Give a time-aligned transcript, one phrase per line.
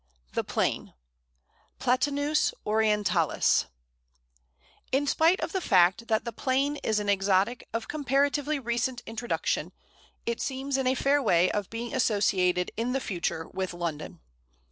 [0.33, 0.95] The Plane
[1.77, 3.67] (Platanus orientalis).
[4.91, 9.71] In spite of the fact that the Plane is an exotic of comparatively recent introduction,
[10.25, 14.21] it seems in a fair way of being associated in the future with London.